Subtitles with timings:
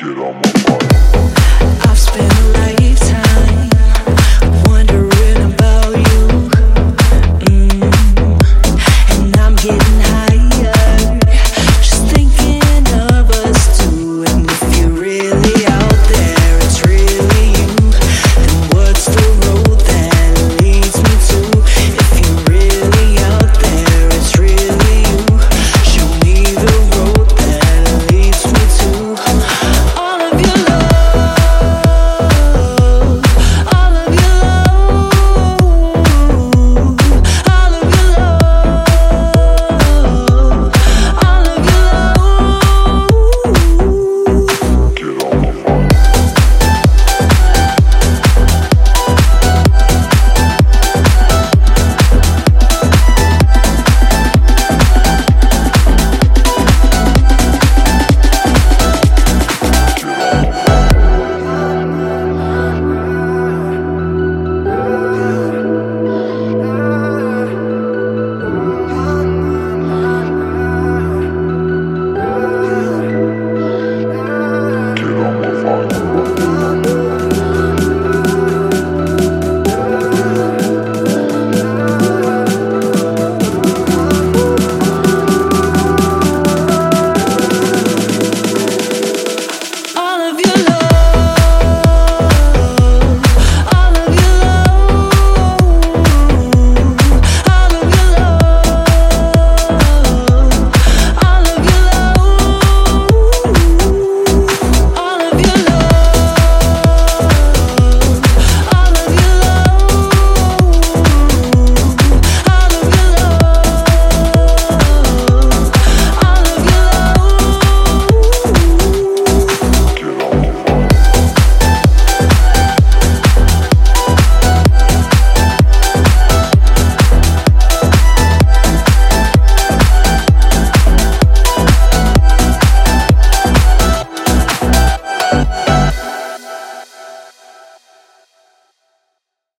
[0.00, 1.09] Get on my body.